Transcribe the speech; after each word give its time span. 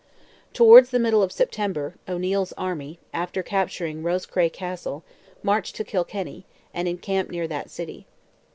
Towards 0.51 0.89
the 0.89 0.97
middle 0.97 1.21
of 1.21 1.31
September, 1.31 1.93
O'Neil's 2.09 2.53
army, 2.53 2.97
after 3.13 3.43
capturing 3.43 4.01
Roscrea 4.01 4.49
Castle, 4.49 5.03
marched 5.43 5.75
to 5.75 5.83
Kilkenny, 5.83 6.43
and 6.73 6.87
encamped 6.87 7.31
near 7.31 7.47
that 7.47 7.69
city. 7.69 8.07